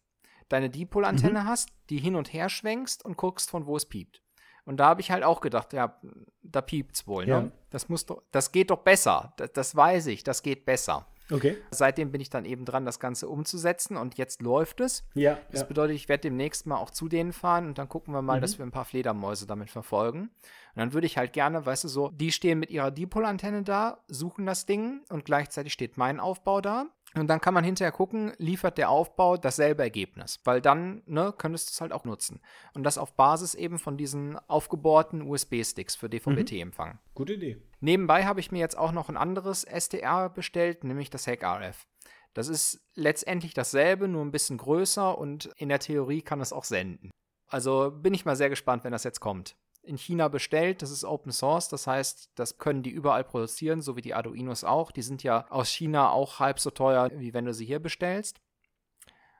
[0.50, 4.22] deine Dipol-Antenne hast, die hin und her schwenkst und guckst, von wo es piept.
[4.66, 5.98] Und da habe ich halt auch gedacht, ja,
[6.42, 7.32] da piept's wohl, ne?
[7.32, 7.52] Ja.
[7.70, 9.34] Das muss doch, das geht doch besser.
[9.38, 11.08] Das, das weiß ich, das geht besser.
[11.32, 11.58] Okay.
[11.72, 15.06] Seitdem bin ich dann eben dran, das Ganze umzusetzen und jetzt läuft es.
[15.14, 15.38] Ja.
[15.52, 15.68] Das ja.
[15.68, 18.42] bedeutet, ich werde demnächst mal auch zu denen fahren und dann gucken wir mal, Mhm.
[18.42, 20.22] dass wir ein paar Fledermäuse damit verfolgen.
[20.22, 20.32] Und
[20.76, 24.46] dann würde ich halt gerne, weißt du, so, die stehen mit ihrer Dipol-Antenne da, suchen
[24.46, 26.88] das Ding und gleichzeitig steht mein Aufbau da.
[27.18, 30.40] Und dann kann man hinterher gucken, liefert der Aufbau dasselbe Ergebnis.
[30.44, 32.42] Weil dann, ne, könntest du es halt auch nutzen.
[32.74, 37.00] Und das auf Basis eben von diesen aufgebohrten USB-Sticks für DVB-T-Empfang.
[37.16, 37.62] Gute Idee.
[37.80, 41.88] Nebenbei habe ich mir jetzt auch noch ein anderes SDR bestellt, nämlich das Hack RF.
[42.34, 46.66] Das ist letztendlich dasselbe, nur ein bisschen größer und in der Theorie kann es auch
[46.66, 47.10] senden.
[47.48, 49.56] Also bin ich mal sehr gespannt, wenn das jetzt kommt.
[49.88, 53.96] In China bestellt, das ist Open Source, das heißt, das können die überall produzieren, so
[53.96, 54.92] wie die Arduinos auch.
[54.92, 58.42] Die sind ja aus China auch halb so teuer, wie wenn du sie hier bestellst.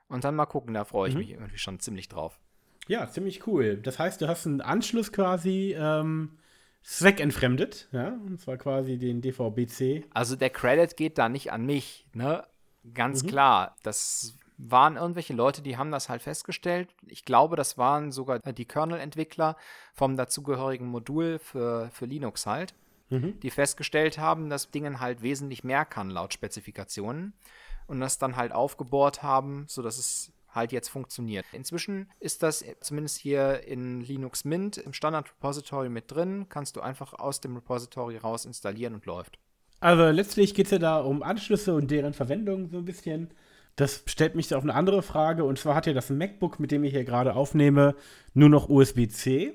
[0.08, 1.20] Und dann mal gucken, da freue ich Mhm.
[1.20, 2.40] mich irgendwie schon ziemlich drauf.
[2.86, 3.76] Ja, ziemlich cool.
[3.76, 6.38] Das heißt, du hast einen Anschluss quasi ähm,
[6.82, 10.04] zweckentfremdet, ja, und zwar quasi den DVB-C.
[10.14, 12.42] Also der Credit geht da nicht an mich, ne?
[12.94, 13.26] Ganz Mhm.
[13.28, 13.76] klar.
[13.82, 16.88] Das waren irgendwelche Leute, die haben das halt festgestellt.
[17.06, 19.56] Ich glaube, das waren sogar die Kernel-Entwickler
[19.94, 22.74] vom dazugehörigen Modul für, für Linux halt,
[23.10, 23.40] Mhm.
[23.40, 27.32] die festgestellt haben, dass Dingen halt wesentlich mehr kann laut Spezifikationen
[27.86, 31.46] und das dann halt aufgebohrt haben, sodass es halt jetzt funktioniert.
[31.52, 36.80] Inzwischen ist das zumindest hier in Linux Mint im Standard Repository mit drin, kannst du
[36.80, 39.38] einfach aus dem Repository raus installieren und läuft.
[39.80, 43.30] Also letztlich geht es ja da um Anschlüsse und deren Verwendung so ein bisschen.
[43.78, 45.44] Das stellt mich auf eine andere Frage.
[45.44, 47.94] Und zwar hat ja das MacBook, mit dem ich hier gerade aufnehme,
[48.34, 49.52] nur noch USB-C.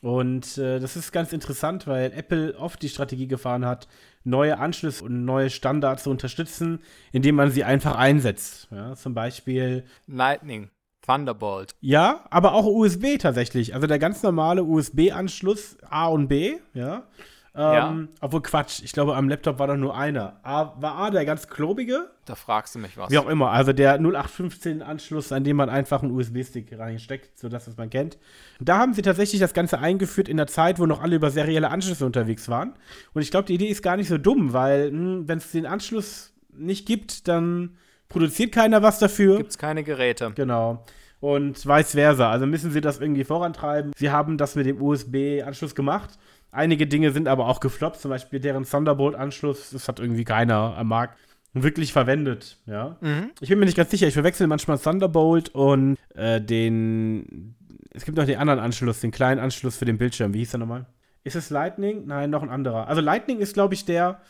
[0.00, 3.86] Und äh, das ist ganz interessant, weil Apple oft die Strategie gefahren hat,
[4.24, 6.80] neue Anschlüsse und neue Standards zu unterstützen,
[7.12, 8.68] indem man sie einfach einsetzt.
[8.70, 10.70] Ja, zum Beispiel Lightning,
[11.02, 11.74] Thunderbolt.
[11.82, 13.74] Ja, aber auch USB tatsächlich.
[13.74, 17.06] Also der ganz normale USB-Anschluss A und B, ja.
[17.52, 20.38] Ähm, Obwohl Quatsch, ich glaube, am Laptop war doch nur einer.
[20.44, 22.10] A, war A der ganz klobige?
[22.24, 23.10] Da fragst du mich was.
[23.10, 23.50] Wie auch immer.
[23.50, 28.18] Also der 0815-Anschluss, an dem man einfach einen USB-Stick reinsteckt, so das, was man kennt.
[28.60, 31.30] Und da haben sie tatsächlich das Ganze eingeführt in der Zeit, wo noch alle über
[31.30, 32.74] serielle Anschlüsse unterwegs waren.
[33.14, 36.32] Und ich glaube, die Idee ist gar nicht so dumm, weil, wenn es den Anschluss
[36.52, 37.76] nicht gibt, dann
[38.08, 39.38] produziert keiner was dafür.
[39.38, 40.32] Gibt es keine Geräte.
[40.36, 40.84] Genau.
[41.20, 42.30] Und vice versa.
[42.30, 43.92] Also müssen sie das irgendwie vorantreiben.
[43.96, 46.18] Sie haben das mit dem USB-Anschluss gemacht.
[46.52, 48.00] Einige Dinge sind aber auch gefloppt.
[48.00, 49.70] Zum Beispiel deren Thunderbolt-Anschluss.
[49.70, 51.18] Das hat irgendwie keiner am Markt
[51.52, 52.58] wirklich verwendet.
[52.66, 52.96] Ja.
[53.00, 53.30] Mhm.
[53.40, 54.06] Ich bin mir nicht ganz sicher.
[54.06, 57.56] Ich verwechsel manchmal Thunderbolt und äh, den.
[57.92, 60.32] Es gibt noch den anderen Anschluss, den kleinen Anschluss für den Bildschirm.
[60.32, 60.86] Wie hieß der nochmal?
[61.24, 62.06] Ist es Lightning?
[62.06, 62.88] Nein, noch ein anderer.
[62.88, 64.20] Also Lightning ist, glaube ich, der,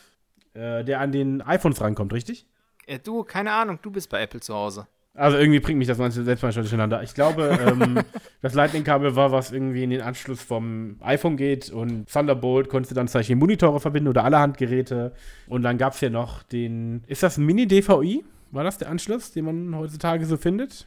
[0.54, 2.46] äh, der an den iPhones rankommt, richtig?
[2.87, 4.87] Äh, du, keine Ahnung, du bist bei Apple zu Hause.
[5.14, 7.03] Also irgendwie bringt mich das manchmal selbst manchmal durcheinander.
[7.03, 7.99] Ich glaube, ähm,
[8.42, 12.94] das Lightning-Kabel war, was irgendwie in den Anschluss vom iPhone geht und Thunderbolt konntest du
[12.94, 15.12] dann zum Beispiel Monitore verbinden oder alle Handgeräte.
[15.49, 18.25] Und dann gab es ja noch den, ist das ein Mini-DVI?
[18.53, 20.87] War das der Anschluss, den man heutzutage so findet?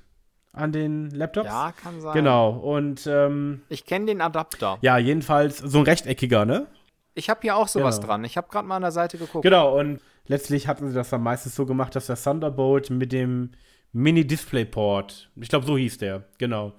[0.54, 1.48] An den Laptops?
[1.48, 2.14] Ja, kann sein.
[2.14, 2.52] Genau.
[2.52, 4.78] Und ähm, Ich kenne den Adapter.
[4.82, 6.68] ja, jedenfalls so ein rechteckiger, ne?
[7.16, 8.08] Ich habe hier auch sowas Genau.
[8.08, 8.24] dran.
[8.24, 9.44] Ich habe gerade mal an der Seite geguckt.
[9.44, 13.52] Genau, und letztlich hatten sie das dann meistens so gemacht, dass der Thunderbolt mit dem
[13.94, 16.74] Mini-Display-Port, ich glaube, so hieß der, genau.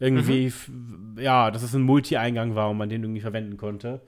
[0.00, 0.70] Irgendwie, f-
[1.18, 4.00] ja, dass es ein Multi-Eingang war und man den irgendwie verwenden konnte.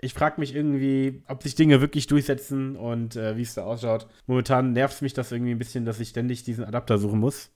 [0.00, 4.08] Ich frage mich irgendwie, ob sich Dinge wirklich durchsetzen und äh, wie es da ausschaut.
[4.26, 7.50] Momentan nervt es mich das irgendwie ein bisschen, dass ich ständig diesen Adapter suchen muss.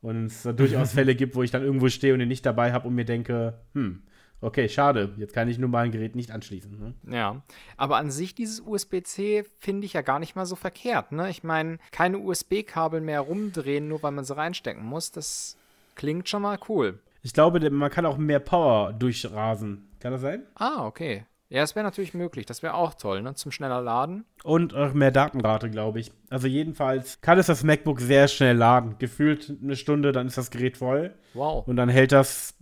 [0.00, 2.72] Und es da durchaus Fälle gibt, wo ich dann irgendwo stehe und ihn nicht dabei
[2.72, 4.02] habe und mir denke, hm,
[4.42, 6.78] okay, schade, jetzt kann ich nun mal ein Gerät nicht anschließen.
[6.78, 7.16] Ne?
[7.16, 7.42] Ja,
[7.76, 11.12] aber an sich dieses USB-C finde ich ja gar nicht mal so verkehrt.
[11.12, 11.30] Ne?
[11.30, 15.12] Ich meine, keine USB-Kabel mehr rumdrehen, nur weil man sie reinstecken muss.
[15.12, 15.56] Das
[15.94, 16.98] klingt schon mal cool.
[17.22, 19.88] Ich glaube, man kann auch mehr Power durchrasen.
[20.00, 20.42] Kann das sein?
[20.56, 21.24] Ah, okay.
[21.52, 22.46] Ja, das wäre natürlich möglich.
[22.46, 23.34] Das wäre auch toll, ne?
[23.34, 24.24] Zum schneller Laden.
[24.42, 26.10] Und auch mehr Datenrate, glaube ich.
[26.30, 28.96] Also jedenfalls kann es das MacBook sehr schnell laden.
[28.98, 31.14] Gefühlt eine Stunde, dann ist das Gerät voll.
[31.34, 31.68] Wow.
[31.68, 32.56] Und dann hält das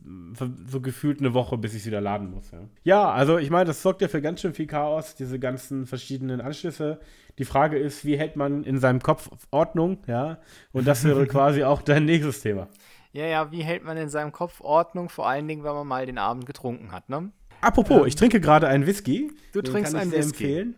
[0.66, 2.50] so gefühlt eine Woche, bis ich es wieder laden muss.
[2.50, 5.86] Ja, ja also ich meine, das sorgt ja für ganz schön viel Chaos, diese ganzen
[5.86, 6.98] verschiedenen Anschlüsse.
[7.38, 10.38] Die Frage ist, wie hält man in seinem Kopf Ordnung, ja?
[10.72, 12.66] Und das wäre quasi auch dein nächstes Thema.
[13.12, 16.06] Ja, ja, wie hält man in seinem Kopf Ordnung, vor allen Dingen, wenn man mal
[16.06, 17.30] den Abend getrunken hat, ne?
[17.60, 19.30] Apropos, ähm, ich trinke gerade einen Whisky.
[19.52, 20.44] Du trinkst einen Whisky.
[20.44, 20.74] Empfehlen.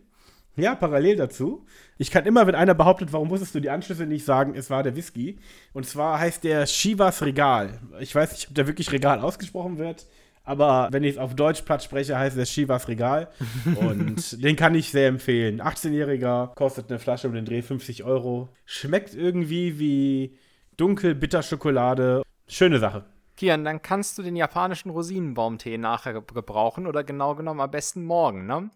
[0.55, 1.65] Ja, parallel dazu.
[1.97, 4.83] Ich kann immer, wenn einer behauptet, warum musstest du die Anschlüsse nicht sagen, es war
[4.83, 5.39] der Whisky.
[5.73, 7.79] Und zwar heißt der Shivas Regal.
[7.99, 10.05] Ich weiß nicht, ob der wirklich Regal ausgesprochen wird,
[10.43, 13.29] aber wenn ich es auf Deutsch platt spreche, heißt es Shivas Regal.
[13.75, 15.59] Und den kann ich sehr empfehlen.
[15.59, 18.49] 18-Jähriger, kostet eine Flasche um den Dreh 50 Euro.
[18.65, 20.37] Schmeckt irgendwie wie
[20.77, 22.21] dunkel bitter Schokolade.
[22.47, 23.05] Schöne Sache.
[23.35, 28.45] Kian, dann kannst du den japanischen Rosinenbaumtee nachher gebrauchen oder genau genommen am besten morgen,
[28.45, 28.69] ne?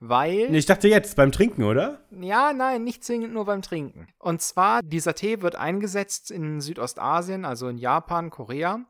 [0.00, 0.50] Weil.
[0.50, 2.00] Nee, ich dachte jetzt beim Trinken, oder?
[2.10, 4.08] Ja, nein, nicht zwingend nur beim Trinken.
[4.18, 8.80] Und zwar, dieser Tee wird eingesetzt in Südostasien, also in Japan, Korea,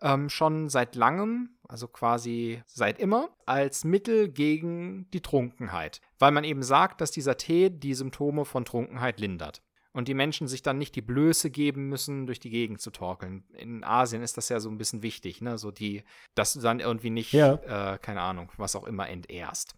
[0.00, 6.00] ähm, schon seit langem, also quasi seit immer, als Mittel gegen die Trunkenheit.
[6.18, 9.62] Weil man eben sagt, dass dieser Tee die Symptome von Trunkenheit lindert
[9.98, 13.42] und die Menschen sich dann nicht die Blöße geben müssen, durch die Gegend zu torkeln.
[13.52, 15.58] In Asien ist das ja so ein bisschen wichtig, ne?
[15.58, 16.04] So die,
[16.36, 17.54] dass du dann irgendwie nicht, ja.
[17.94, 19.74] äh, keine Ahnung, was auch immer entehrst.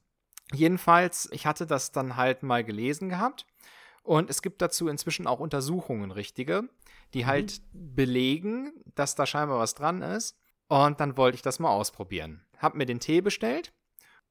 [0.53, 3.47] Jedenfalls, ich hatte das dann halt mal gelesen gehabt.
[4.03, 6.69] Und es gibt dazu inzwischen auch Untersuchungen, richtige,
[7.15, 7.95] die halt mhm.
[7.95, 10.37] belegen, dass da scheinbar was dran ist.
[10.69, 12.45] Und dann wollte ich das mal ausprobieren.
[12.59, 13.73] Hab mir den Tee bestellt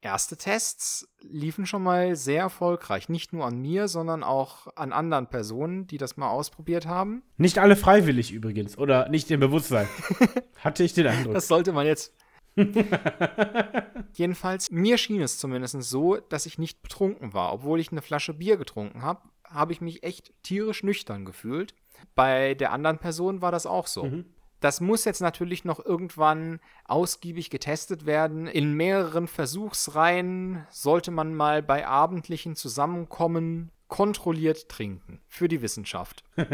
[0.01, 3.09] erste Tests liefen schon mal sehr erfolgreich.
[3.09, 7.23] Nicht nur an mir, sondern auch an anderen Personen, die das mal ausprobiert haben.
[7.38, 9.88] Nicht alle freiwillig übrigens oder nicht im Bewusstsein.
[10.59, 11.33] Hatte ich den Eindruck.
[11.33, 12.13] Das sollte man jetzt.
[14.13, 17.53] Jedenfalls, mir schien es zumindest so, dass ich nicht betrunken war.
[17.53, 21.73] Obwohl ich eine Flasche Bier getrunken habe, habe ich mich echt tierisch nüchtern gefühlt.
[22.15, 24.03] Bei der anderen Person war das auch so.
[24.03, 24.25] Mhm.
[24.60, 28.48] Das muss jetzt natürlich noch irgendwann ausgiebig getestet werden.
[28.48, 35.19] In mehreren Versuchsreihen sollte man mal bei abendlichen Zusammenkommen kontrolliert trinken.
[35.28, 36.24] Für die Wissenschaft.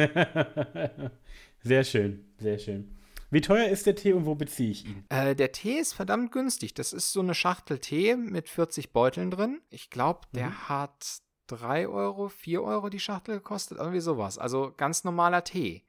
[1.62, 2.96] sehr schön, sehr schön.
[3.32, 5.04] Wie teuer ist der Tee und wo beziehe ich ihn?
[5.10, 6.74] Äh, der Tee ist verdammt günstig.
[6.74, 9.62] Das ist so eine Schachtel Tee mit 40 Beuteln drin.
[9.70, 10.70] Ich glaube, der mhm.
[10.70, 13.80] hat 3 Euro, 4 Euro die Schachtel gekostet.
[13.80, 14.38] Irgendwie sowas.
[14.38, 15.84] Also ganz normaler Tee.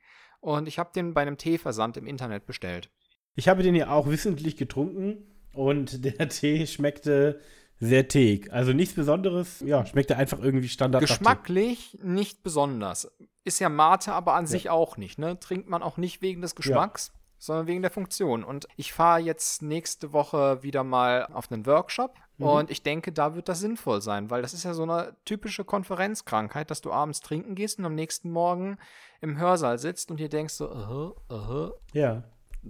[0.47, 2.89] Und ich habe den bei einem Teeversand im Internet bestellt.
[3.35, 7.41] Ich habe den ja auch wissentlich getrunken und der Tee schmeckte
[7.81, 8.53] sehr teig.
[8.53, 11.01] Also nichts Besonderes, ja, schmeckte einfach irgendwie Standard.
[11.01, 13.11] Geschmacklich nicht besonders.
[13.43, 14.51] Ist ja Mate aber an ja.
[14.51, 15.37] sich auch nicht, ne?
[15.41, 17.21] Trinkt man auch nicht wegen des Geschmacks, ja.
[17.39, 18.45] sondern wegen der Funktion.
[18.45, 22.47] Und ich fahre jetzt nächste Woche wieder mal auf einen Workshop Mhm.
[22.47, 25.65] Und ich denke, da wird das sinnvoll sein, weil das ist ja so eine typische
[25.65, 28.79] Konferenzkrankheit, dass du abends trinken gehst und am nächsten Morgen
[29.21, 32.23] im Hörsaal sitzt und dir denkst so, uh, uh, ja.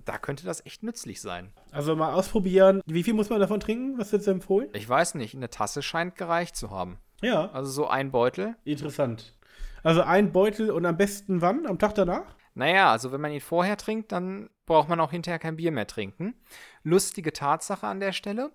[0.05, 1.53] Da könnte das echt nützlich sein.
[1.71, 2.83] Also mal ausprobieren.
[2.85, 3.99] Wie viel muss man davon trinken?
[3.99, 4.69] Was wird empfohlen?
[4.75, 5.35] Ich weiß nicht.
[5.35, 6.99] Eine Tasse scheint gereicht zu haben.
[7.23, 7.51] Ja.
[7.53, 8.57] Also so ein Beutel.
[8.65, 9.35] Interessant.
[9.83, 11.67] Also ein Beutel und am besten wann?
[11.67, 12.37] Am Tag danach?
[12.55, 15.87] Naja, also wenn man ihn vorher trinkt, dann braucht man auch hinterher kein Bier mehr
[15.87, 16.35] trinken.
[16.83, 18.51] Lustige Tatsache an der Stelle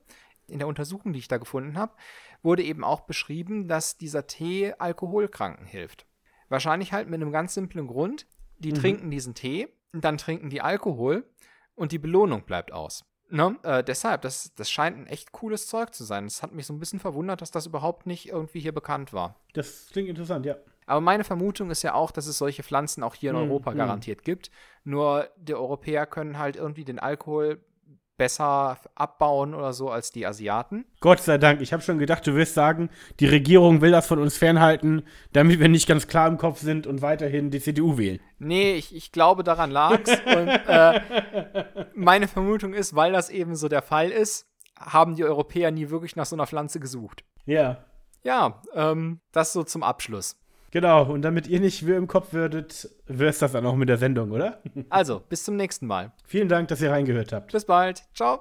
[0.48, 1.94] in der Untersuchung, die ich da gefunden habe,
[2.44, 6.06] wurde eben auch beschrieben, dass dieser Tee Alkoholkranken hilft.
[6.50, 8.28] Wahrscheinlich halt mit einem ganz simplen Grund.
[8.60, 8.76] Die mhm.
[8.76, 11.26] trinken diesen Tee, dann trinken die Alkohol
[11.76, 13.06] und die Belohnung bleibt aus.
[13.30, 13.58] Ne?
[13.64, 16.26] Äh, deshalb, das, das scheint ein echt cooles Zeug zu sein.
[16.26, 19.40] Es hat mich so ein bisschen verwundert, dass das überhaupt nicht irgendwie hier bekannt war.
[19.54, 20.58] Das klingt interessant, ja.
[20.86, 23.72] Aber meine Vermutung ist ja auch, dass es solche Pflanzen auch hier in mm, Europa
[23.72, 23.78] mm.
[23.78, 24.52] garantiert gibt.
[24.84, 27.64] Nur die Europäer können halt irgendwie den Alkohol
[28.22, 30.86] besser abbauen oder so als die Asiaten.
[31.00, 31.60] Gott sei Dank.
[31.60, 35.02] Ich habe schon gedacht, du wirst sagen, die Regierung will das von uns fernhalten,
[35.34, 38.20] damit wir nicht ganz klar im Kopf sind und weiterhin die CDU wählen.
[38.38, 40.12] Nee, ich, ich glaube, daran lag's.
[40.12, 41.02] und äh,
[41.96, 44.46] meine Vermutung ist, weil das eben so der Fall ist,
[44.80, 47.24] haben die Europäer nie wirklich nach so einer Pflanze gesucht.
[47.48, 47.86] Ja.
[48.22, 50.38] Ja, ähm, das so zum Abschluss.
[50.72, 53.98] Genau, und damit ihr nicht wir im Kopf würdet, wär's das dann auch mit der
[53.98, 54.62] Sendung, oder?
[54.90, 56.14] Also, bis zum nächsten Mal.
[56.26, 57.52] Vielen Dank, dass ihr reingehört habt.
[57.52, 58.04] Bis bald.
[58.16, 58.40] Ciao.